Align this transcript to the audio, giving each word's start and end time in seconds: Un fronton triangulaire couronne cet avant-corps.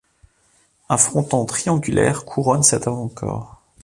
Un 0.89 0.97
fronton 0.97 1.45
triangulaire 1.45 2.25
couronne 2.25 2.63
cet 2.63 2.87
avant-corps. 2.87 3.61